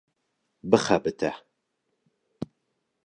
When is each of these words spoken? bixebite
bixebite 0.69 1.29